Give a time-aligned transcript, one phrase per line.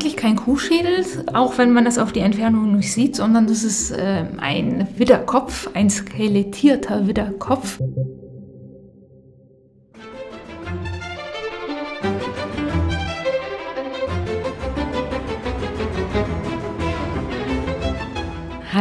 [0.00, 3.90] eigentlich kein Kuhschädel, auch wenn man das auf die Entfernung nicht sieht, sondern das ist
[3.90, 7.78] äh, ein Widderkopf, ein skelettierter Widderkopf.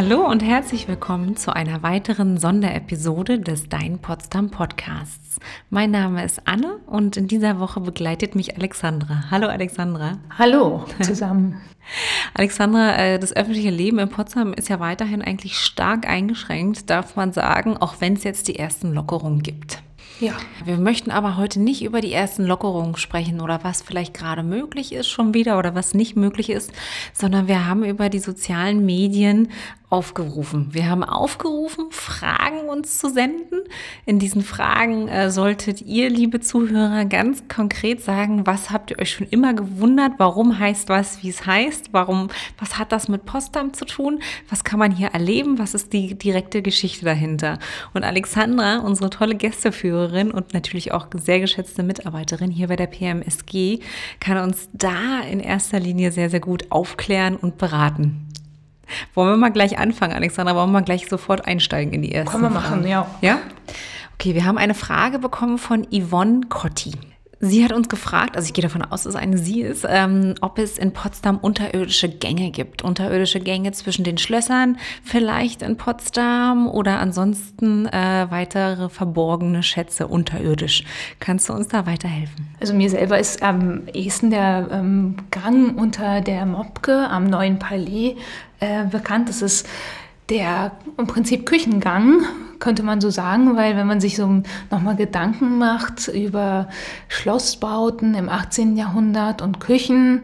[0.01, 5.41] Hallo und herzlich willkommen zu einer weiteren Sonderepisode des Dein Potsdam Podcasts.
[5.69, 9.25] Mein Name ist Anne und in dieser Woche begleitet mich Alexandra.
[9.29, 10.19] Hallo Alexandra.
[10.37, 11.59] Hallo zusammen.
[12.33, 17.33] Alexandra, äh, das öffentliche Leben in Potsdam ist ja weiterhin eigentlich stark eingeschränkt, darf man
[17.33, 19.83] sagen, auch wenn es jetzt die ersten Lockerungen gibt.
[20.19, 20.33] Ja.
[20.65, 24.91] Wir möchten aber heute nicht über die ersten Lockerungen sprechen oder was vielleicht gerade möglich
[24.91, 26.73] ist schon wieder oder was nicht möglich ist,
[27.13, 29.49] sondern wir haben über die sozialen Medien
[29.89, 30.67] aufgerufen.
[30.71, 33.61] Wir haben aufgerufen, Fragen uns zu senden.
[34.05, 39.11] In diesen Fragen äh, solltet ihr, liebe Zuhörer, ganz konkret sagen, was habt ihr euch
[39.11, 40.13] schon immer gewundert?
[40.19, 41.89] Warum heißt was, wie es heißt?
[41.91, 44.21] Warum, was hat das mit Postamt zu tun?
[44.49, 45.57] Was kann man hier erleben?
[45.57, 47.57] Was ist die direkte Geschichte dahinter?
[47.95, 53.79] Und Alexandra, unsere tolle Gästeführerin und natürlich auch sehr geschätzte Mitarbeiterin hier bei der PMSG,
[54.19, 58.28] kann uns da in erster Linie sehr, sehr gut aufklären und beraten.
[59.13, 60.55] Wollen wir mal gleich anfangen, Alexandra?
[60.55, 63.07] Wollen wir mal gleich sofort einsteigen in die erste Können wir machen, ja.
[63.21, 63.39] Ja?
[64.15, 66.93] Okay, wir haben eine Frage bekommen von Yvonne Cotti.
[67.41, 70.35] Sie hat uns gefragt, also ich gehe davon aus, dass es eine Sie ist, ähm,
[70.41, 72.83] ob es in Potsdam unterirdische Gänge gibt.
[72.83, 80.83] Unterirdische Gänge zwischen den Schlössern, vielleicht in Potsdam oder ansonsten äh, weitere verborgene Schätze unterirdisch.
[81.21, 82.49] Kannst du uns da weiterhelfen?
[82.59, 88.17] Also mir selber ist am ehesten der ähm, Gang unter der Mopke am Neuen Palais
[88.59, 89.29] äh, bekannt.
[89.29, 89.67] Das ist
[90.29, 92.21] der im Prinzip Küchengang,
[92.59, 96.67] könnte man so sagen, weil wenn man sich so nochmal Gedanken macht über
[97.07, 98.75] Schlossbauten im 18.
[98.75, 100.21] Jahrhundert und Küchen,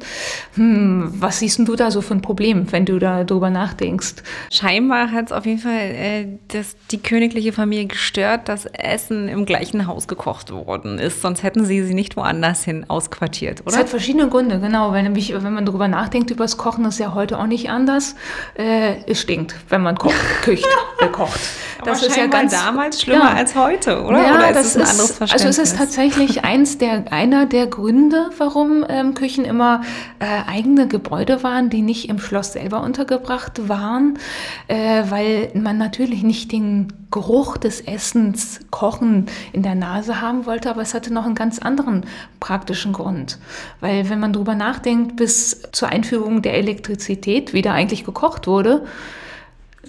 [0.56, 4.16] hm, was siehst du da so für ein Problem, wenn du da drüber nachdenkst?
[4.52, 9.46] Scheinbar hat es auf jeden Fall äh, das, die königliche Familie gestört, dass Essen im
[9.46, 13.72] gleichen Haus gekocht worden ist, sonst hätten sie sie nicht woanders hin ausquartiert, oder?
[13.72, 17.00] Es hat verschiedene Gründe, genau, weil nämlich, wenn man drüber nachdenkt, über das Kochen ist
[17.00, 18.16] ja heute auch nicht anders.
[18.56, 20.68] Äh, es stinkt, wenn man kocht, kücht,
[21.00, 21.40] äh, kocht.
[21.86, 23.34] Das ist ja ganz damals schlimmer ja.
[23.34, 24.22] als heute, oder?
[24.22, 25.46] Ja, oder ist das es ein anderes Verständnis?
[25.46, 29.82] Also es ist tatsächlich eins der, einer der Gründe, warum ähm, Küchen immer
[30.20, 34.20] äh, eigene Gebäude waren, die nicht im Schloss selber untergebracht waren,
[34.68, 40.70] äh, weil man natürlich nicht den Geruch des Essens, Kochen in der Nase haben wollte,
[40.70, 42.06] aber es hatte noch einen ganz anderen
[42.40, 43.40] praktischen Grund.
[43.80, 48.86] Weil wenn man darüber nachdenkt, bis zur Einführung der Elektrizität wieder eigentlich gekocht wurde,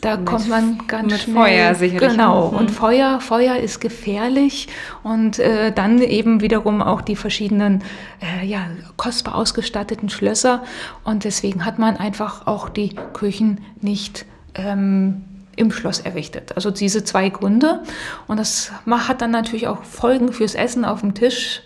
[0.00, 1.36] da mit, kommt man ganz mit schnell.
[1.36, 2.10] Feuer sicherlich.
[2.10, 2.50] Genau.
[2.50, 2.56] Mhm.
[2.56, 4.68] Und Feuer, Feuer ist gefährlich
[5.02, 7.82] und äh, dann eben wiederum auch die verschiedenen
[8.20, 10.64] äh, ja, kostbar ausgestatteten Schlösser
[11.04, 15.24] und deswegen hat man einfach auch die Küchen nicht ähm,
[15.56, 16.54] im Schloss errichtet.
[16.54, 17.82] Also diese zwei Gründe
[18.26, 21.62] und das hat dann natürlich auch Folgen fürs Essen auf dem Tisch.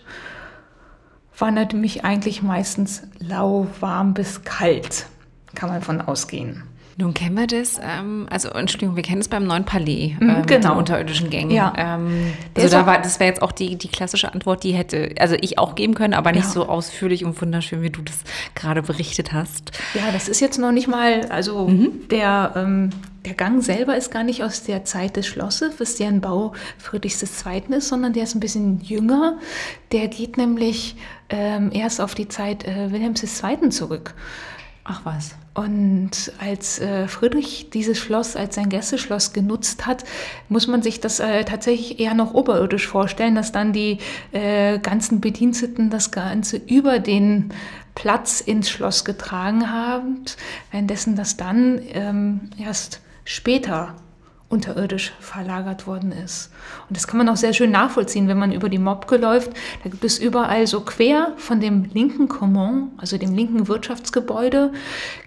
[1.36, 5.06] War natürlich eigentlich meistens lauwarm bis kalt,
[5.54, 6.69] kann man von ausgehen.
[7.00, 10.42] Nun kennen wir das, ähm, also Entschuldigung, wir kennen es beim neuen Palais mhm, äh,
[10.42, 10.76] genau.
[10.76, 11.50] unterirdischen Gängen.
[11.50, 11.72] Ja.
[11.74, 15.34] Ähm, also da war, das wäre jetzt auch die, die klassische Antwort, die hätte, also
[15.40, 16.50] ich auch geben können, aber nicht ja.
[16.50, 18.18] so ausführlich und wunderschön, wie du das
[18.54, 19.72] gerade berichtet hast.
[19.94, 22.06] Ja, das ist jetzt noch nicht mal, also mhm.
[22.10, 22.90] der, ähm,
[23.24, 26.52] der Gang selber ist gar nicht aus der Zeit des Schlosses, was ja ein Bau
[26.76, 27.62] Friedrichs II.
[27.76, 29.38] ist, sondern der ist ein bisschen jünger.
[29.92, 30.96] Der geht nämlich
[31.30, 33.70] ähm, erst auf die Zeit äh, Wilhelms II.
[33.70, 34.14] zurück.
[34.92, 35.36] Ach was.
[35.54, 40.02] Und als äh, Friedrich dieses Schloss als sein Gästeschloss genutzt hat,
[40.48, 43.98] muss man sich das äh, tatsächlich eher noch oberirdisch vorstellen, dass dann die
[44.32, 47.52] äh, ganzen Bediensteten das Ganze über den
[47.94, 50.24] Platz ins Schloss getragen haben,
[50.72, 53.94] währenddessen das dann ähm, erst später
[54.50, 56.50] unterirdisch verlagert worden ist.
[56.88, 59.52] Und das kann man auch sehr schön nachvollziehen, wenn man über die Mobke läuft.
[59.84, 64.72] Da gibt es überall so quer von dem linken Common, also dem linken Wirtschaftsgebäude,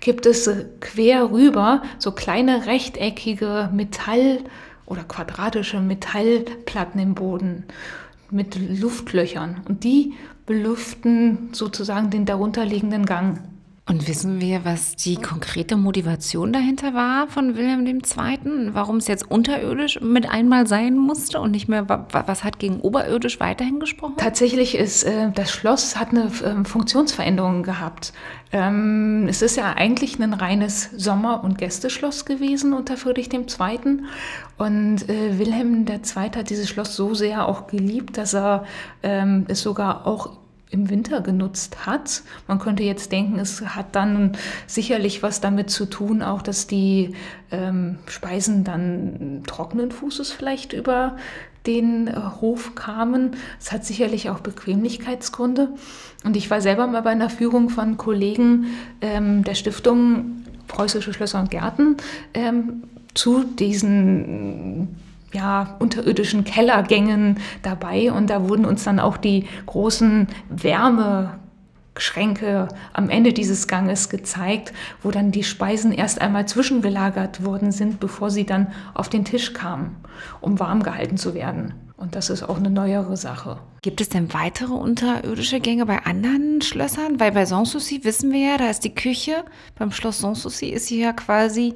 [0.01, 0.50] gibt es
[0.81, 4.42] quer rüber so kleine rechteckige Metall-
[4.86, 7.63] oder quadratische Metallplatten im Boden
[8.30, 9.62] mit Luftlöchern.
[9.69, 10.13] Und die
[10.45, 13.39] belüften sozusagen den darunterliegenden Gang.
[13.85, 18.69] Und wissen wir, was die konkrete Motivation dahinter war von Wilhelm II.?
[18.71, 23.41] Warum es jetzt unterirdisch mit einmal sein musste und nicht mehr, was hat gegen oberirdisch
[23.41, 24.13] weiterhin gesprochen?
[24.15, 28.13] Tatsächlich ist, äh, das Schloss hat eine äh, Funktionsveränderung gehabt.
[28.53, 33.44] Ähm, es ist ja eigentlich ein reines Sommer- und Gästeschloss gewesen unter Friedrich II.
[34.57, 36.29] Und äh, Wilhelm II.
[36.38, 38.63] hat dieses Schloss so sehr auch geliebt, dass er
[39.01, 40.43] ähm, es sogar auch
[40.74, 42.24] im Winter genutzt hat.
[42.48, 44.34] Man könnte jetzt denken, es hat dann
[44.68, 47.16] sicherlich was damit zu tun, auch dass die
[47.52, 51.16] ähm, Speisen dann trockenen Fußes vielleicht über
[51.68, 53.31] den äh, Hof kamen.
[53.60, 55.70] Es hat sicherlich auch Bequemlichkeitsgründe.
[56.24, 58.66] Und ich war selber mal bei einer Führung von Kollegen
[59.02, 61.98] ähm, der Stiftung Preußische Schlösser und Gärten
[62.34, 62.84] ähm,
[63.14, 64.88] zu diesen
[65.33, 73.33] ja, unterirdischen Kellergängen dabei und da wurden uns dann auch die großen Wärmeschränke am Ende
[73.33, 78.68] dieses Ganges gezeigt, wo dann die Speisen erst einmal zwischengelagert worden sind, bevor sie dann
[78.94, 79.95] auf den Tisch kamen,
[80.39, 81.74] um warm gehalten zu werden.
[81.95, 83.59] Und das ist auch eine neuere Sache.
[83.81, 87.19] Gibt es denn weitere unterirdische Gänge bei anderen Schlössern?
[87.19, 89.45] Weil bei Sanssouci wissen wir ja, da ist die Küche.
[89.77, 91.75] Beim Schloss Sanssouci ist sie ja quasi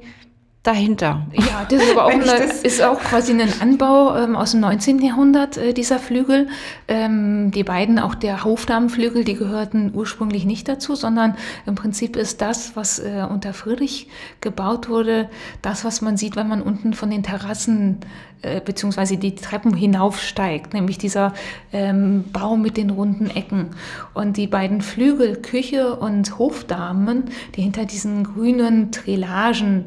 [0.62, 1.26] dahinter.
[1.32, 4.98] Ja, das ist aber auch, eine, ist auch quasi ein Anbau ähm, aus dem 19.
[5.00, 6.48] Jahrhundert, äh, dieser Flügel.
[6.88, 12.42] Ähm, die beiden, auch der Hofdamenflügel, die gehörten ursprünglich nicht dazu, sondern im Prinzip ist
[12.42, 14.08] das, was äh, unter Friedrich
[14.40, 15.30] gebaut wurde,
[15.62, 18.00] das, was man sieht, wenn man unten von den Terrassen
[18.42, 21.34] äh, beziehungsweise die Treppen hinaufsteigt, nämlich dieser
[21.72, 23.70] ähm, Bau mit den runden Ecken.
[24.12, 27.24] Und die beiden Flügel, Küche und Hofdamen,
[27.56, 29.86] die hinter diesen grünen Trillagen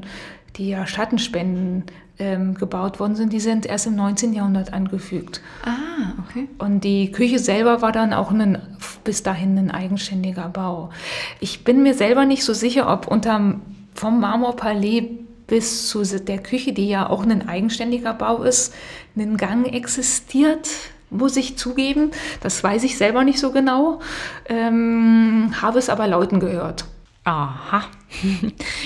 [0.58, 1.86] die ja Schattenspenden
[2.20, 4.34] ähm, gebaut worden sind, die sind erst im 19.
[4.34, 5.42] Jahrhundert angefügt.
[5.66, 6.48] Ah, okay.
[6.60, 8.58] Und die Küche selber war dann auch ein,
[9.04, 10.92] bis dahin ein eigenständiger Bau.
[11.40, 13.62] Ich bin mir selber nicht so sicher, ob unterm,
[13.96, 15.04] vom Marmorpalais
[15.48, 18.74] bis zu der Küche, die ja auch ein eigenständiger Bau ist,
[19.18, 20.70] ein Gang existiert
[21.12, 22.12] muss ich zugeben.
[22.40, 24.00] Das weiß ich selber nicht so genau,
[24.48, 26.86] ähm, habe es aber lauten gehört.
[27.24, 27.84] Aha.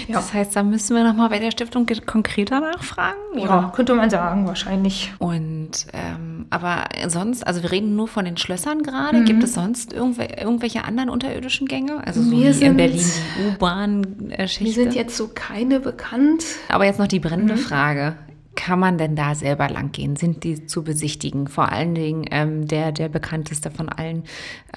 [0.07, 0.17] Ja.
[0.17, 3.17] Das heißt, da müssen wir nochmal bei der Stiftung konkreter nachfragen?
[3.33, 3.43] Oder?
[3.43, 5.11] Ja, könnte man sagen, wahrscheinlich.
[5.17, 9.21] Und, ähm, aber sonst, also wir reden nur von den Schlössern gerade.
[9.21, 9.25] Mhm.
[9.25, 12.05] Gibt es sonst irgendw irgendwelche anderen unterirdischen Gänge?
[12.05, 13.03] Also so mir wie sind, in Berlin
[13.39, 14.63] die U-Bahn-Schichte?
[14.63, 16.43] Mir sind jetzt so keine bekannt.
[16.69, 17.59] Aber jetzt noch die brennende mhm.
[17.59, 18.15] Frage.
[18.55, 20.15] Kann man denn da selber lang gehen?
[20.15, 21.47] Sind die zu besichtigen?
[21.47, 24.23] Vor allen Dingen ähm, der, der bekannteste von allen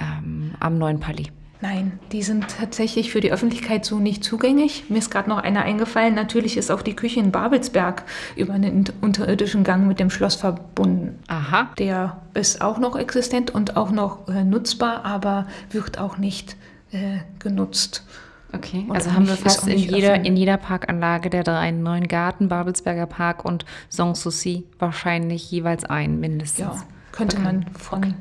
[0.01, 1.29] ähm, am Neuen Palais.
[1.61, 4.85] Nein, die sind tatsächlich für die Öffentlichkeit so nicht zugänglich.
[4.89, 6.15] Mir ist gerade noch einer eingefallen.
[6.15, 8.05] Natürlich ist auch die Küche in Babelsberg
[8.37, 11.19] über einen unterirdischen Gang mit dem Schloss verbunden.
[11.27, 11.71] Aha.
[11.79, 16.57] Der ist auch noch existent und auch noch äh, nutzbar, aber wird auch nicht
[16.93, 18.05] äh, genutzt.
[18.53, 22.49] Okay, und also haben wir fast in jeder, in jeder Parkanlage der drei neuen Garten,
[22.49, 26.61] Babelsberger Park und Sanssouci wahrscheinlich jeweils ein mindestens.
[26.61, 26.83] Ja,
[27.13, 28.15] könnte man von okay.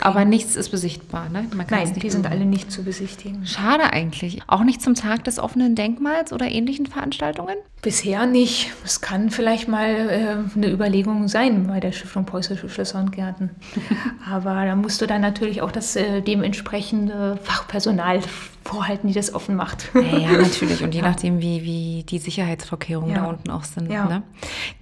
[0.00, 1.46] Aber nichts ist besichtbar, ne?
[1.70, 3.46] Nein, die sind alle nicht zu besichtigen.
[3.46, 4.42] Schade eigentlich.
[4.46, 7.56] Auch nicht zum Tag des offenen Denkmals oder ähnlichen Veranstaltungen?
[7.82, 8.72] Bisher nicht.
[8.84, 13.50] Es kann vielleicht mal äh, eine Überlegung sein bei der Stiftung Preußische Schlösser und Gärten.
[14.30, 18.20] Aber da musst du dann natürlich auch das äh, dementsprechende Fachpersonal
[18.64, 19.90] vorhalten, die das offen macht.
[19.94, 20.82] Ja, ja natürlich.
[20.82, 21.08] Und je ja.
[21.08, 23.22] nachdem, wie, wie die Sicherheitsvorkehrungen ja.
[23.22, 23.88] da unten auch sind.
[23.88, 24.22] Ne?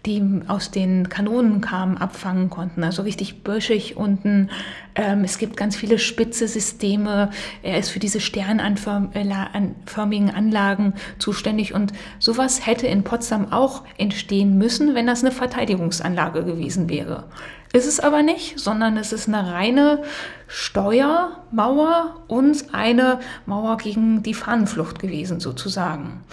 [0.07, 2.85] die aus den Kanonen kamen, abfangen konnten.
[2.85, 4.51] Also richtig böschig unten.
[4.95, 7.31] Ähm, es gibt ganz viele spitze Systeme.
[7.63, 11.75] Er ist für diese sternförmigen Anlagen zuständig.
[11.75, 17.25] Und sowas hätte in Potsdam auch entstehen müssen, wenn das eine Verteidigungsanlage gewesen wäre.
[17.73, 20.03] Ist es aber nicht, sondern es ist eine reine
[20.47, 26.25] Steuermauer und eine Mauer gegen die Fahnenflucht gewesen, sozusagen.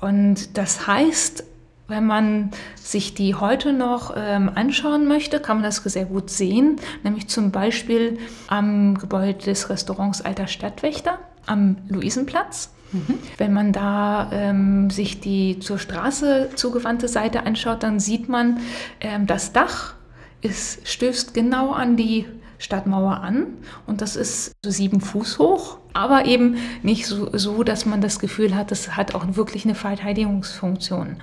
[0.00, 1.44] Und das heißt,
[1.90, 6.76] wenn man sich die heute noch ähm, anschauen möchte, kann man das sehr gut sehen,
[7.02, 8.18] nämlich zum Beispiel
[8.48, 12.70] am Gebäude des Restaurants Alter Stadtwächter am Luisenplatz.
[12.92, 13.18] Mhm.
[13.38, 18.58] Wenn man da ähm, sich die zur Straße zugewandte Seite anschaut, dann sieht man,
[19.00, 19.94] ähm, das Dach
[20.40, 22.26] ist, stößt genau an die
[22.58, 23.46] Stadtmauer an
[23.86, 28.18] und das ist so sieben Fuß hoch, aber eben nicht so, so dass man das
[28.18, 31.16] Gefühl hat, das hat auch wirklich eine Verteidigungsfunktion.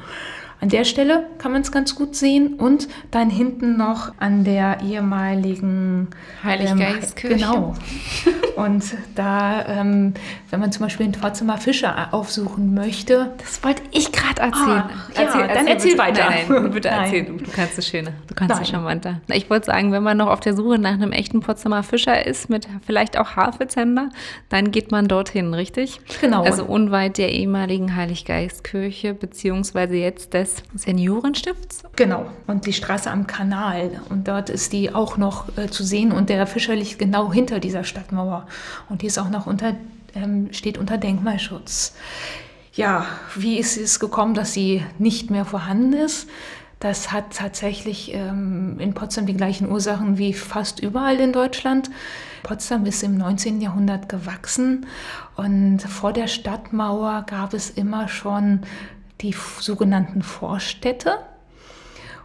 [0.59, 4.79] An der Stelle kann man es ganz gut sehen und dann hinten noch an der
[4.81, 6.07] ehemaligen
[6.43, 7.35] Heiliggeistkirche.
[7.35, 7.75] Ähm, genau.
[8.55, 8.83] und
[9.13, 10.15] da, ähm,
[10.49, 13.33] wenn man zum Beispiel in Potsdamer Fischer aufsuchen möchte.
[13.37, 14.83] Das wollte ich gerade erzählen.
[14.83, 16.25] Ah, erzähl, ja, dann erzähl bitte, weiter.
[16.27, 17.25] Nein, nein, bitte erzähl.
[17.25, 18.13] Du, du kannst es schöner.
[18.25, 19.21] Du kannst es charmanter.
[19.31, 22.49] Ich wollte sagen, wenn man noch auf der Suche nach einem echten Potsdamer Fischer ist,
[22.49, 24.09] mit vielleicht auch Hafezender,
[24.49, 26.01] dann geht man dorthin, richtig?
[26.19, 26.43] Genau.
[26.43, 31.83] Also unweit der ehemaligen Heiliggeistkirche, beziehungsweise jetzt des des Seniorenstifts?
[31.95, 34.01] Genau, und die Straße am Kanal.
[34.09, 37.59] Und dort ist die auch noch äh, zu sehen und der Fischer liegt genau hinter
[37.59, 38.47] dieser Stadtmauer.
[38.89, 39.75] Und die ist auch noch unter,
[40.15, 41.95] ähm, steht unter Denkmalschutz.
[42.73, 46.27] Ja, wie ist es gekommen, dass sie nicht mehr vorhanden ist?
[46.79, 51.89] Das hat tatsächlich ähm, in Potsdam die gleichen Ursachen wie fast überall in Deutschland.
[52.43, 53.61] Potsdam ist im 19.
[53.61, 54.85] Jahrhundert gewachsen
[55.35, 58.61] und vor der Stadtmauer gab es immer schon
[59.21, 61.19] die sogenannten Vorstädte.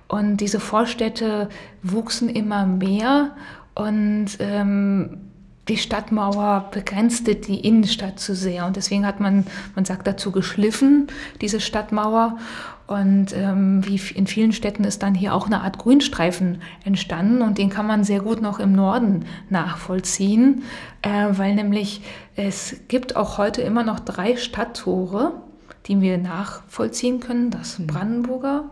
[0.08, 1.48] Und diese Vorstädte
[1.82, 3.34] wuchsen immer mehr
[3.74, 5.20] und ähm,
[5.68, 8.66] die Stadtmauer begrenzte die Innenstadt zu sehr.
[8.66, 11.06] Und deswegen hat man, man sagt dazu, geschliffen,
[11.40, 12.36] diese Stadtmauer.
[12.88, 17.56] Und ähm, wie in vielen Städten ist dann hier auch eine Art Grünstreifen entstanden und
[17.56, 20.64] den kann man sehr gut noch im Norden nachvollziehen,
[21.00, 22.02] äh, weil nämlich
[22.34, 25.40] es gibt auch heute immer noch drei Stadttore
[25.86, 27.50] die wir nachvollziehen können.
[27.50, 27.86] Das mhm.
[27.86, 28.64] Brandenburger,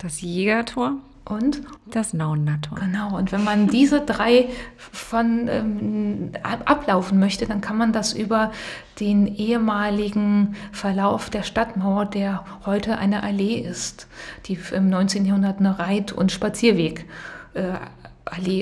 [0.00, 0.94] das Jägertor
[1.24, 2.78] und das Nauener Tor.
[2.78, 8.52] Genau, und wenn man diese drei von ähm, ablaufen möchte, dann kann man das über
[8.98, 14.08] den ehemaligen Verlauf der Stadtmauer, der heute eine Allee ist,
[14.46, 15.24] die im 19.
[15.24, 17.06] Jahrhundert eine Reit- und Spazierweg
[17.54, 17.74] äh,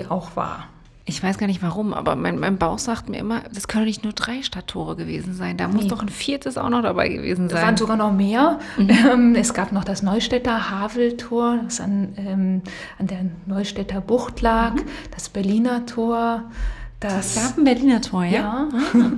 [0.09, 0.69] auch war.
[1.09, 4.05] Ich weiß gar nicht warum, aber mein, mein Bauch sagt mir immer, das können nicht
[4.05, 5.57] nur drei Stadttore gewesen sein.
[5.57, 7.59] Da muss doch ein viertes auch noch dabei gewesen sein.
[7.59, 8.59] Es waren sogar noch mehr.
[8.77, 8.91] Mhm.
[8.91, 12.63] Ähm, es gab noch das Neustädter Haveltor, das an, ähm,
[12.99, 14.83] an der Neustädter Bucht lag, mhm.
[15.15, 16.43] das Berliner Tor.
[17.01, 18.69] Das, es gab ein Berliner Tor, ja?
[18.69, 18.69] Ja.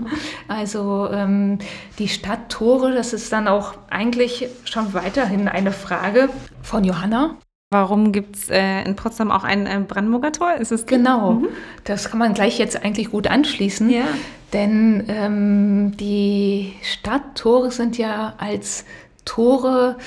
[0.46, 1.58] Also ähm,
[1.98, 6.28] die Stadttore, das ist dann auch eigentlich schon weiterhin eine Frage
[6.62, 7.36] von Johanna.
[7.72, 10.54] Warum gibt es äh, in Potsdam auch ein äh, Brandenburger Tor?
[10.54, 11.48] Ist es genau, mhm.
[11.84, 13.88] das kann man gleich jetzt eigentlich gut anschließen.
[13.90, 14.08] Ja.
[14.52, 18.84] Denn ähm, die Stadttore sind ja als
[19.24, 19.98] Tore,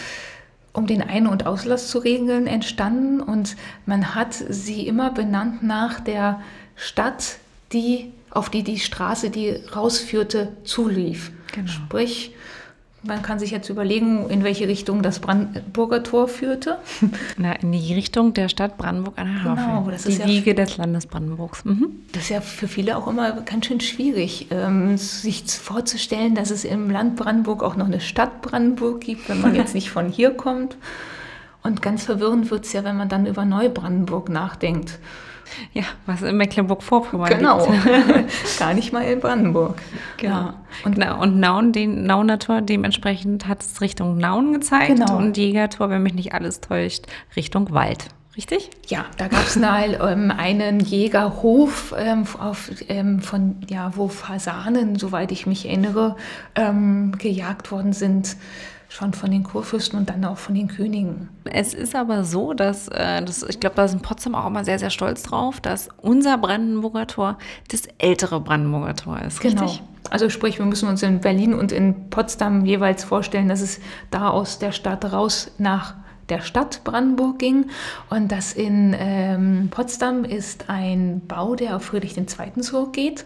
[0.73, 3.21] um den Ein- und Auslass zu regeln, entstanden.
[3.21, 3.55] Und
[3.85, 6.41] man hat sie immer benannt nach der
[6.75, 7.37] Stadt,
[7.71, 11.31] die, auf die die Straße, die rausführte, zulief.
[11.53, 11.69] Genau.
[11.69, 12.35] Sprich,
[13.03, 16.77] man kann sich jetzt überlegen, in welche Richtung das Brandenburger Tor führte.
[17.37, 19.65] Na, in die Richtung der Stadt Brandenburg an der Havel.
[19.65, 21.65] Genau, das die ist ja Wiege des Landes Brandenburgs.
[21.65, 21.89] Mhm.
[22.13, 26.63] Das ist ja für viele auch immer ganz schön schwierig, ähm, sich vorzustellen, dass es
[26.63, 30.31] im Land Brandenburg auch noch eine Stadt Brandenburg gibt, wenn man jetzt nicht von hier
[30.31, 30.77] kommt.
[31.61, 34.99] Und ganz verwirrend wird es ja, wenn man dann über Neubrandenburg nachdenkt.
[35.73, 37.67] Ja, was in Mecklenburg-Vorpommern Genau,
[38.59, 39.81] gar nicht mal in Brandenburg.
[40.17, 40.33] Genau.
[40.33, 40.53] Ja.
[40.83, 41.21] Und, genau.
[41.21, 45.17] und Nauen, den Nauner Tor, dementsprechend hat es Richtung Nauen gezeigt genau.
[45.17, 48.07] und Jägertor, wenn mich nicht alles täuscht, Richtung Wald.
[48.35, 48.71] Richtig?
[48.87, 54.95] Ja, da gab es mal ähm, einen Jägerhof, ähm, auf, ähm, von, ja, wo Fasanen,
[54.95, 56.15] soweit ich mich erinnere,
[56.55, 58.35] ähm, gejagt worden sind
[58.93, 61.29] schon von den Kurfürsten und dann auch von den Königen.
[61.45, 64.77] Es ist aber so, dass, äh, das, ich glaube, da sind Potsdam auch immer sehr,
[64.77, 67.37] sehr stolz drauf, dass unser Brandenburger Tor
[67.71, 69.41] das ältere Brandenburger Tor ist.
[69.41, 69.63] Genau.
[69.63, 69.83] Richtig?
[70.11, 73.79] Also sprich, wir müssen uns in Berlin und in Potsdam jeweils vorstellen, dass es
[74.11, 75.95] da aus der Stadt raus nach
[76.29, 77.65] der Stadt Brandenburg ging.
[78.11, 82.61] Und das in ähm, Potsdam ist ein Bau, der auf Friedrich II.
[82.61, 83.25] zurückgeht.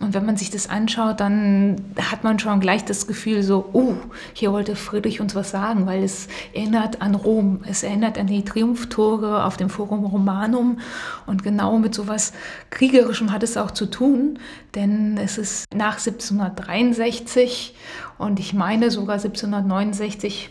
[0.00, 3.94] Und wenn man sich das anschaut, dann hat man schon gleich das Gefühl so, oh,
[4.32, 8.44] hier wollte Friedrich uns was sagen, weil es erinnert an Rom, es erinnert an die
[8.44, 10.78] Triumphtore auf dem Forum Romanum
[11.26, 12.32] und genau mit sowas
[12.70, 14.38] Kriegerischem hat es auch zu tun,
[14.76, 17.74] denn es ist nach 1763
[18.18, 20.50] und ich meine sogar 1769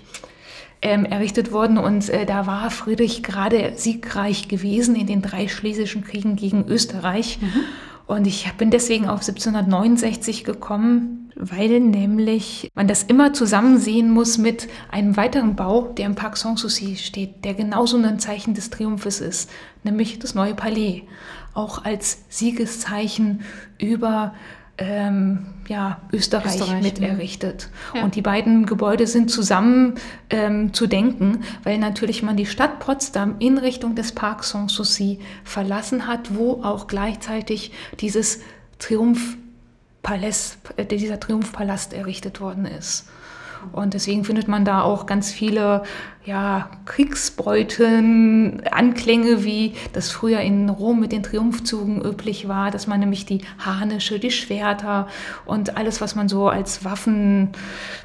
[0.82, 6.04] ähm, errichtet worden und äh, da war Friedrich gerade siegreich gewesen in den drei schlesischen
[6.04, 7.40] Kriegen gegen Österreich.
[7.42, 7.64] Mhm.
[8.08, 14.38] Und ich bin deswegen auf 1769 gekommen, weil nämlich man das immer zusammen sehen muss
[14.38, 19.20] mit einem weiteren Bau, der im Parc Sanssouci steht, der genauso ein Zeichen des Triumphes
[19.20, 19.50] ist,
[19.84, 21.04] nämlich das neue Palais.
[21.54, 23.42] Auch als Siegeszeichen
[23.78, 24.34] über
[24.78, 27.70] ähm, ja, Österreich, Österreich mit errichtet.
[27.94, 28.04] Ja.
[28.04, 29.96] Und die beiden Gebäude sind zusammen
[30.30, 36.08] ähm, zu denken, weil natürlich man die Stadt Potsdam in Richtung des Parks Sanssouci verlassen
[36.08, 38.40] hat, wo auch gleichzeitig dieses
[38.80, 43.08] Triumphpalast, äh, dieser Triumphpalast errichtet worden ist.
[43.72, 45.84] Und deswegen findet man da auch ganz viele
[46.26, 53.00] ja, Kriegsbeuten, Anklänge, wie das früher in Rom mit den Triumphzügen üblich war, dass man
[53.00, 55.08] nämlich die Harnische, die Schwerter
[55.46, 57.50] und alles, was man so als Waffen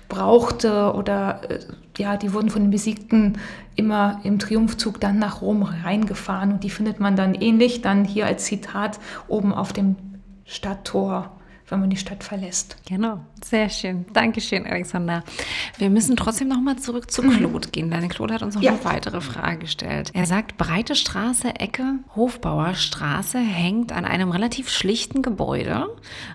[0.09, 1.59] brauchte oder äh,
[1.99, 3.39] ja, die wurden von den Besiegten
[3.77, 6.53] immer im Triumphzug dann nach Rom reingefahren.
[6.53, 9.97] Und die findet man dann ähnlich dann hier als Zitat oben auf dem
[10.45, 11.33] Stadttor
[11.73, 12.77] wenn man die Stadt verlässt.
[12.87, 14.05] Genau, sehr schön.
[14.13, 15.25] Dankeschön, Alexander.
[15.79, 17.91] Wir müssen trotzdem noch mal zurück zu Claude gehen.
[17.91, 18.73] Deine Claude hat uns noch ja.
[18.73, 20.11] eine weitere Frage gestellt.
[20.13, 25.89] Er sagt, breite Straße, Ecke, Hofbauerstraße hängt an einem relativ schlichten Gebäude.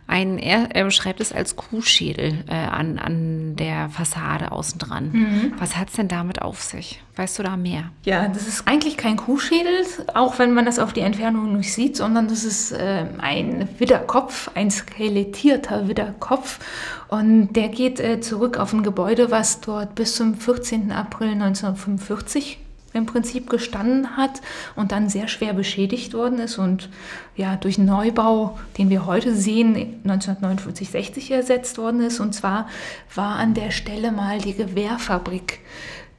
[0.08, 5.12] Ein, er, er beschreibt es als Kuhschädel äh, an, an der Fassade außen dran.
[5.12, 5.54] Mhm.
[5.60, 7.04] Was hat es denn damit auf sich?
[7.18, 7.86] Weißt du da mehr?
[8.06, 9.74] Ja, das ist eigentlich kein Kuhschädel,
[10.14, 14.52] auch wenn man das auf die Entfernung nicht sieht, sondern das ist äh, ein Widderkopf,
[14.54, 16.60] ein skelettierter Widderkopf.
[17.08, 20.92] Und der geht äh, zurück auf ein Gebäude, was dort bis zum 14.
[20.92, 22.60] April 1945
[22.94, 24.42] im Prinzip gestanden hat
[24.76, 26.90] und dann sehr schwer beschädigt worden ist und
[27.36, 32.20] ja durch Neubau, den wir heute sehen, 1949, 60 ersetzt worden ist.
[32.20, 32.68] Und zwar
[33.14, 35.60] war an der Stelle mal die Gewehrfabrik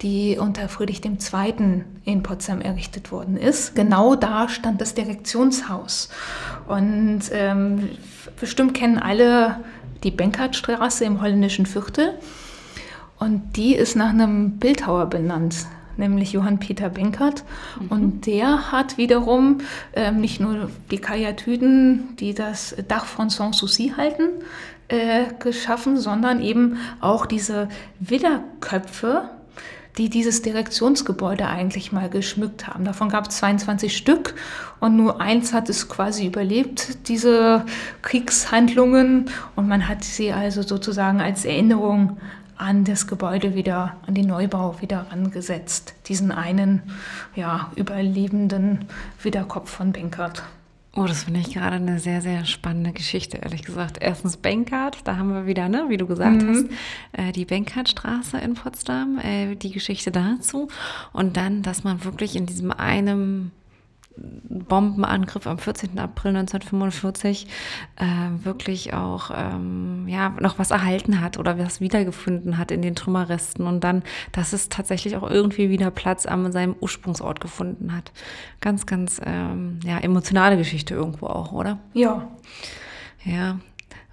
[0.03, 1.85] die unter Friedrich II.
[2.05, 3.75] in Potsdam errichtet worden ist.
[3.75, 6.09] Genau da stand das Direktionshaus.
[6.69, 7.91] Und ähm,
[8.39, 9.57] bestimmt kennen alle
[10.05, 12.15] die Benkhartstraße im holländischen Viertel.
[13.19, 17.43] Und die ist nach einem Bildhauer benannt, nämlich Johann Peter Benkert.
[17.81, 17.89] Mhm.
[17.89, 19.59] Und der hat wiederum
[19.95, 24.29] ähm, nicht nur die Karyatiden, die das Dach von Sanssouci halten,
[24.87, 29.29] äh, geschaffen, sondern eben auch diese Widderköpfe,
[29.99, 32.85] die dieses Direktionsgebäude eigentlich mal geschmückt haben.
[32.85, 34.35] Davon gab es 22 Stück
[34.79, 37.65] und nur eins hat es quasi überlebt, diese
[38.03, 39.29] Kriegshandlungen.
[39.57, 42.17] Und man hat sie also sozusagen als Erinnerung
[42.57, 45.95] an das Gebäude wieder, an den Neubau wieder angesetzt.
[46.07, 46.83] Diesen einen
[47.35, 48.87] ja, überlebenden
[49.23, 50.43] Widerkopf von Benkert.
[50.99, 53.99] Oh, das finde ich gerade eine sehr, sehr spannende Geschichte, ehrlich gesagt.
[54.01, 56.49] Erstens Bankart, da haben wir wieder, ne, wie du gesagt mhm.
[56.49, 56.65] hast,
[57.13, 60.67] äh, die Bankartstraße in Potsdam, äh, die Geschichte dazu.
[61.13, 63.53] Und dann, dass man wirklich in diesem einen
[64.49, 65.99] Bombenangriff am 14.
[65.99, 67.47] April 1945
[67.97, 68.05] äh,
[68.45, 73.67] wirklich auch ähm, ja, noch was erhalten hat oder was wiedergefunden hat in den Trümmerresten
[73.67, 74.03] und dann,
[74.33, 78.13] dass es tatsächlich auch irgendwie wieder Platz an seinem Ursprungsort gefunden hat.
[78.61, 81.79] Ganz, ganz ähm, ja, emotionale Geschichte irgendwo auch, oder?
[81.93, 82.29] Ja.
[83.25, 83.59] Ja,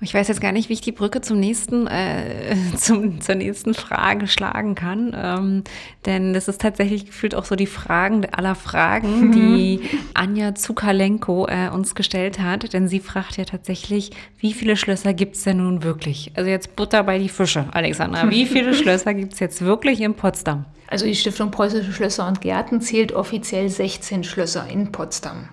[0.01, 3.73] ich weiß jetzt gar nicht, wie ich die Brücke zum nächsten, äh, zum, zur nächsten
[3.73, 5.15] Frage schlagen kann.
[5.17, 5.63] Ähm,
[6.05, 9.31] denn das ist tatsächlich gefühlt auch so die Fragen aller Fragen, mhm.
[9.31, 9.81] die
[10.13, 12.73] Anja Zukalenko äh, uns gestellt hat.
[12.73, 16.31] Denn sie fragt ja tatsächlich, wie viele Schlösser gibt es denn nun wirklich?
[16.35, 18.29] Also jetzt Butter bei die Fische, Alexandra.
[18.29, 20.65] Wie viele Schlösser gibt es jetzt wirklich in Potsdam?
[20.87, 25.49] Also die Stiftung Preußische Schlösser und Gärten zählt offiziell 16 Schlösser in Potsdam.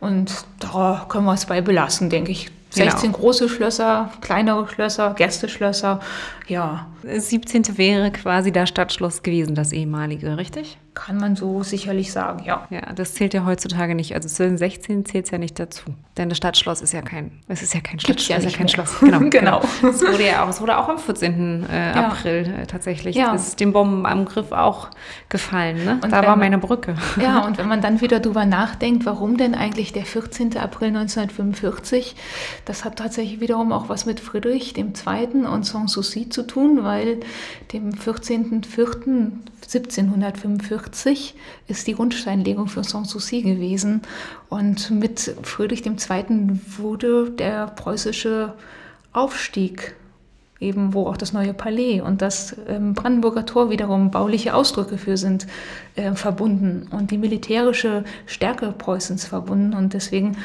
[0.00, 2.50] Und da können wir es bei belassen, denke ich.
[2.78, 3.18] 16 genau.
[3.18, 6.00] große Schlösser, kleinere Schlösser, Gästeschlösser,
[6.46, 6.86] ja.
[7.02, 7.78] 17.
[7.78, 10.78] wäre quasi das Stadtschloss gewesen, das ehemalige, richtig?
[10.94, 12.66] Kann man so sicherlich sagen, ja.
[12.70, 14.14] Ja, das zählt ja heutzutage nicht.
[14.14, 15.84] Also 16 zählt es ja nicht dazu.
[16.16, 18.42] Denn das Stadtschloss ist ja kein, es ist ja kein Stadtschloss.
[18.42, 18.96] Ja, ja kein Schloss.
[19.00, 19.20] Genau.
[19.30, 19.60] genau.
[19.88, 21.66] Es wurde ja auch, es wurde auch am 14.
[21.70, 22.08] Äh, ja.
[22.08, 23.16] April äh, tatsächlich.
[23.16, 23.32] Ja.
[23.32, 24.90] ist dem Bombenangriff auch
[25.28, 25.84] gefallen.
[25.84, 26.00] Ne?
[26.02, 26.94] da war meine Brücke.
[27.18, 30.56] Ja, und wenn man dann wieder drüber nachdenkt, warum denn eigentlich der 14.
[30.56, 32.16] April 1945,
[32.64, 34.86] das hat tatsächlich wiederum auch was mit Friedrich II.
[35.46, 37.18] und Sanssouci zu tun, weil
[37.72, 40.87] dem 14.04.1745
[41.66, 44.02] ist die Grundsteinlegung für Sanssouci gewesen.
[44.48, 46.60] Und mit Friedrich II.
[46.78, 48.54] wurde der preußische
[49.12, 49.94] Aufstieg
[50.60, 55.16] eben wo auch das neue Palais und das ähm, Brandenburger Tor wiederum bauliche Ausdrücke für
[55.16, 55.46] sind,
[55.94, 59.74] äh, verbunden und die militärische Stärke Preußens verbunden.
[59.74, 60.36] Und deswegen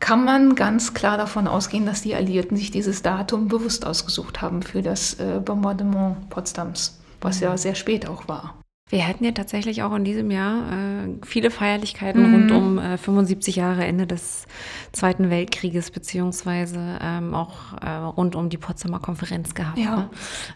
[0.00, 4.62] kann man ganz klar davon ausgehen, dass die Alliierten sich dieses Datum bewusst ausgesucht haben
[4.62, 8.54] für das äh, Bombardement Potsdams, was ja sehr spät auch war.
[8.94, 12.34] Wir hatten ja tatsächlich auch in diesem Jahr äh, viele Feierlichkeiten mhm.
[12.34, 14.46] rund um äh, 75 Jahre Ende des
[14.92, 19.78] Zweiten Weltkrieges, beziehungsweise ähm, auch äh, rund um die Potsdamer Konferenz gehabt.
[19.78, 19.96] Ja.
[19.96, 20.10] Ne?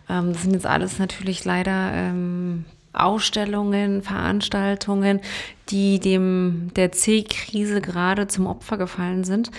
[0.08, 5.20] Ähm, das sind jetzt alles natürlich leider ähm, Ausstellungen, Veranstaltungen,
[5.70, 9.50] die dem der C-Krise gerade zum Opfer gefallen sind.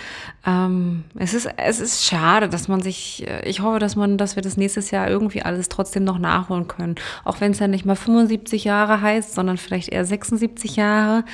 [0.45, 4.35] Ähm, es, ist, es ist schade, dass man sich, äh, ich hoffe, dass man, dass
[4.35, 6.95] wir das nächstes Jahr irgendwie alles trotzdem noch nachholen können.
[7.25, 11.25] Auch wenn es ja nicht mal 75 Jahre heißt, sondern vielleicht eher 76 Jahre.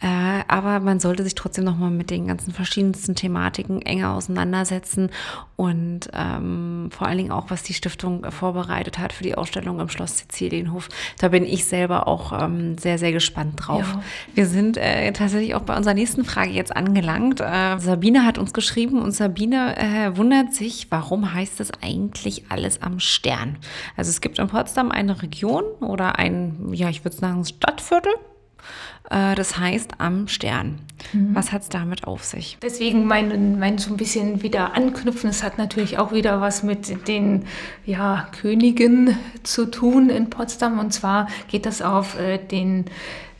[0.00, 5.10] Äh, aber man sollte sich trotzdem noch mal mit den ganzen verschiedensten Thematiken enger auseinandersetzen
[5.56, 9.88] und ähm, vor allen Dingen auch, was die Stiftung vorbereitet hat für die Ausstellung im
[9.88, 10.88] Schloss Sizilienhof.
[11.18, 13.86] Da bin selber auch ähm, sehr, sehr gespannt drauf.
[13.94, 14.02] Ja.
[14.34, 17.40] Wir sind äh, tatsächlich auch bei unserer nächsten Frage jetzt angelangt.
[17.40, 22.82] Äh, Sabine hat uns geschrieben und Sabine äh, wundert sich, warum heißt es eigentlich alles
[22.82, 23.58] am Stern?
[23.96, 28.12] Also es gibt in Potsdam eine Region oder ein, ja, ich würde sagen, Stadtviertel
[29.08, 30.78] das heißt am Stern.
[31.12, 31.34] Mhm.
[31.34, 32.56] Was hat es damit auf sich?
[32.62, 35.28] Deswegen mein, mein so ein bisschen wieder anknüpfen.
[35.28, 37.44] Es hat natürlich auch wieder was mit den
[37.84, 40.78] ja, Königen zu tun in Potsdam.
[40.78, 42.86] Und zwar geht das auf äh, den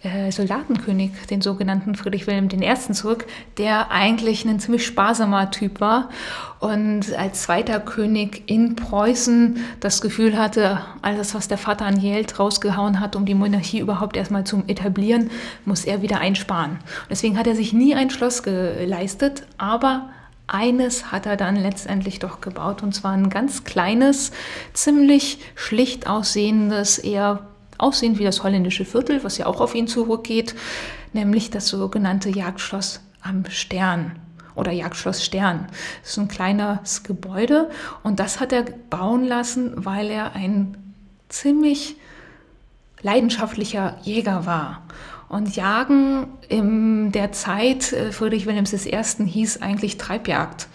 [0.05, 2.93] äh, Soldatenkönig, den sogenannten Friedrich Wilhelm I.
[2.93, 3.27] zurück,
[3.59, 6.11] der eigentlich ein ziemlich sparsamer Typ war
[6.61, 12.39] und als zweiter König in Preußen das Gefühl hatte, alles, was der Vater an Geld
[12.39, 15.31] rausgehauen hat, um die Monarchie überhaupt erstmal zu etablieren,
[15.65, 16.79] muss er wieder einsparen.
[17.11, 20.11] Deswegen hat er sich nie ein Schloss geleistet, aber
[20.47, 24.31] eines hat er dann letztendlich doch gebaut, und zwar ein ganz kleines,
[24.75, 27.47] ziemlich schlicht aussehendes, eher
[27.85, 30.55] aussehend wie das holländische Viertel, was ja auch auf ihn zurückgeht,
[31.13, 34.17] nämlich das sogenannte Jagdschloss am Stern
[34.55, 35.67] oder Jagdschloss Stern.
[36.03, 37.71] Das ist ein kleines Gebäude
[38.03, 40.77] und das hat er bauen lassen, weil er ein
[41.29, 41.97] ziemlich
[43.03, 44.83] leidenschaftlicher Jäger war.
[45.29, 49.03] Und Jagen in der Zeit äh, Friedrich Wilhelms I.
[49.27, 50.69] hieß eigentlich Treibjagd.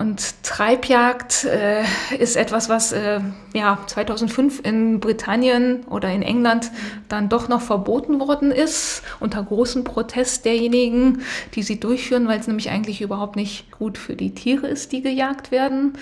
[0.00, 1.82] Und Treibjagd äh,
[2.18, 3.20] ist etwas, was äh,
[3.52, 6.70] ja, 2005 in Britannien oder in England
[7.10, 11.20] dann doch noch verboten worden ist, unter großem Protest derjenigen,
[11.54, 15.02] die sie durchführen, weil es nämlich eigentlich überhaupt nicht gut für die Tiere ist, die
[15.02, 15.98] gejagt werden.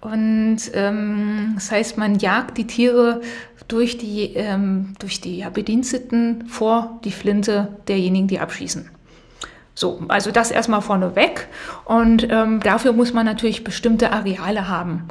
[0.00, 3.20] Und ähm, das heißt, man jagt die Tiere
[3.68, 8.90] durch die, ähm, durch die ja, Bediensteten vor die Flinte derjenigen, die abschießen.
[9.74, 11.48] So, also das erstmal vorneweg.
[11.84, 15.08] Und ähm, dafür muss man natürlich bestimmte Areale haben.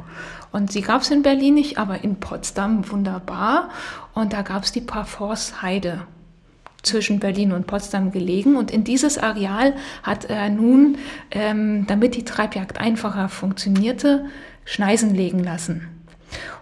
[0.52, 3.70] Und sie gab es in Berlin nicht, aber in Potsdam wunderbar.
[4.14, 6.02] Und da gab es die Parforce Heide
[6.82, 8.56] zwischen Berlin und Potsdam gelegen.
[8.56, 10.98] Und in dieses Areal hat er nun,
[11.30, 14.26] ähm, damit die Treibjagd einfacher funktionierte,
[14.64, 15.88] Schneisen legen lassen.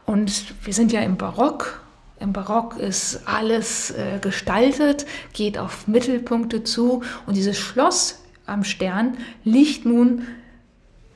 [0.06, 1.82] Und wir sind ja im Barock
[2.20, 9.16] im Barock ist alles äh, gestaltet, geht auf Mittelpunkte zu und dieses Schloss am Stern
[9.42, 10.26] liegt nun,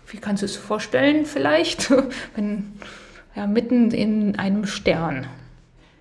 [0.09, 1.91] wie kannst du es vorstellen vielleicht,
[2.35, 2.73] wenn,
[3.37, 5.27] ja, mitten in einem Stern.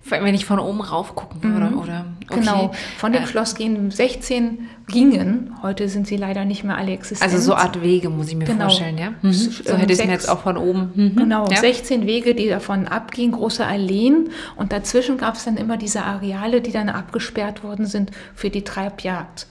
[0.06, 1.78] Wenn ich von oben rauf gucken würde, mhm.
[1.78, 2.04] oder?
[2.28, 2.40] Okay.
[2.40, 2.72] Genau.
[2.98, 3.26] Von dem äh.
[3.26, 5.56] Schloss gehen 16 gingen.
[5.62, 7.32] Heute sind sie leider nicht mehr alle existent.
[7.32, 8.64] Also so Art Wege, muss ich mir genau.
[8.64, 9.14] vorstellen, ja?
[9.22, 9.32] Mhm.
[9.32, 10.92] So hätte ich es mir jetzt auch von oben.
[10.94, 11.16] Mhm.
[11.16, 11.56] Genau, ja.
[11.56, 14.30] 16 Wege, die davon abgingen, große Alleen.
[14.56, 18.62] Und dazwischen gab es dann immer diese Areale, die dann abgesperrt worden sind für die
[18.62, 19.46] Treibjagd.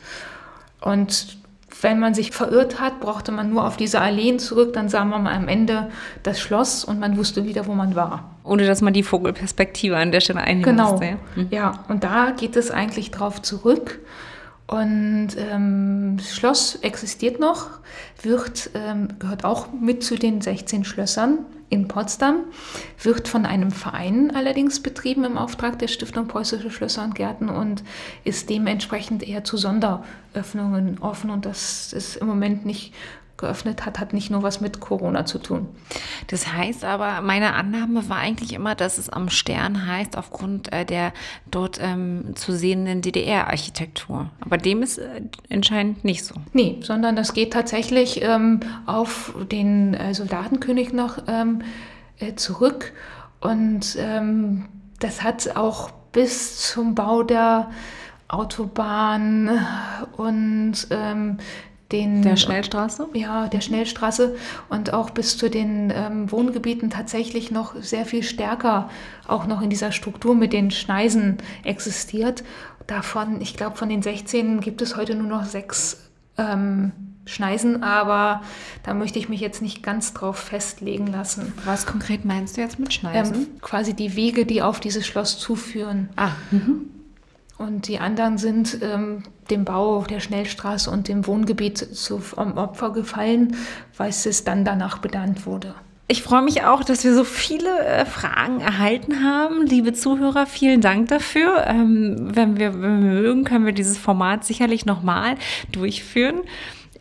[0.82, 1.43] Und
[1.82, 5.28] wenn man sich verirrt hat, brauchte man nur auf diese Alleen zurück, dann sah man
[5.28, 5.90] am Ende
[6.24, 8.36] das Schloss und man wusste wieder, wo man war.
[8.44, 10.92] Ohne dass man die Vogelperspektive an der Stelle einnehmen genau.
[10.92, 11.06] musste.
[11.06, 11.18] Ja?
[11.36, 11.48] Mhm.
[11.52, 14.00] ja, und da geht es eigentlich drauf zurück.
[14.74, 17.70] Und ähm, das Schloss existiert noch,
[18.24, 22.46] wird, ähm, gehört auch mit zu den 16 Schlössern in Potsdam,
[23.00, 27.84] wird von einem Verein allerdings betrieben im Auftrag der Stiftung Preußische Schlösser und Gärten und
[28.24, 31.30] ist dementsprechend eher zu Sonderöffnungen offen.
[31.30, 32.96] Und das ist im Moment nicht
[33.38, 35.68] geöffnet hat, hat nicht nur was mit Corona zu tun.
[36.28, 40.86] Das heißt aber, meine Annahme war eigentlich immer, dass es am Stern heißt, aufgrund äh,
[40.86, 41.14] der
[41.50, 44.30] dort ähm, zu sehenden DDR-Architektur.
[44.40, 46.36] Aber dem ist äh, anscheinend nicht so.
[46.54, 51.64] Nee, sondern das geht tatsächlich ähm, auf den äh, Soldatenkönig noch ähm,
[52.20, 52.94] äh, zurück.
[53.42, 54.66] Und ähm,
[55.00, 57.72] das hat auch bis zum Bau der
[58.28, 59.60] Autobahn
[60.18, 61.38] und ähm,
[61.94, 63.08] den, der Schnellstraße?
[63.14, 64.36] Ja, der Schnellstraße
[64.70, 68.90] und auch bis zu den ähm, Wohngebieten tatsächlich noch sehr viel stärker
[69.28, 72.44] auch noch in dieser Struktur mit den Schneisen existiert.
[72.88, 76.92] Davon, ich glaube, von den 16 gibt es heute nur noch sechs ähm,
[77.26, 78.42] Schneisen, aber
[78.84, 81.54] da möchte ich mich jetzt nicht ganz drauf festlegen lassen.
[81.64, 83.36] Was konkret meinst du jetzt mit Schneisen?
[83.36, 86.10] Ähm, quasi die Wege, die auf dieses Schloss zuführen.
[86.18, 86.90] Ah, mhm.
[87.58, 93.56] Und die anderen sind ähm, dem Bau der Schnellstraße und dem Wohngebiet zu, Opfer gefallen,
[93.96, 95.76] weil es dann danach benannt wurde.
[96.08, 99.66] Ich freue mich auch, dass wir so viele äh, Fragen erhalten haben.
[99.66, 101.66] Liebe Zuhörer, vielen Dank dafür.
[101.66, 105.36] Ähm, wenn wir mögen, können wir dieses Format sicherlich nochmal
[105.72, 106.42] durchführen.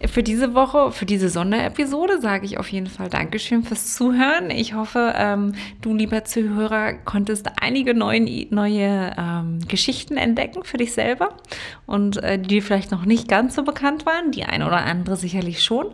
[0.07, 4.51] Für diese Woche, für diese Sonderepisode sage ich auf jeden Fall Dankeschön fürs Zuhören.
[4.51, 10.93] Ich hoffe, ähm, du, lieber Zuhörer, konntest einige neuen, neue ähm, Geschichten entdecken für dich
[10.93, 11.37] selber
[11.87, 14.33] und äh, die vielleicht noch nicht ganz so bekannt waren.
[14.33, 15.87] Die eine oder andere sicherlich schon.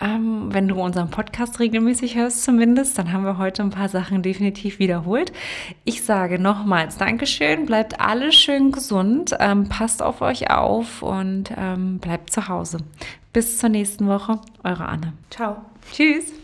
[0.00, 4.22] Ähm, wenn du unseren Podcast regelmäßig hörst zumindest, dann haben wir heute ein paar Sachen
[4.22, 5.32] definitiv wiederholt.
[5.84, 11.98] Ich sage nochmals Dankeschön, bleibt alle schön gesund, ähm, passt auf euch auf und ähm,
[11.98, 12.78] bleibt zu Hause.
[13.32, 15.12] Bis zur nächsten Woche, eure Anne.
[15.30, 15.56] Ciao.
[15.92, 16.41] Tschüss.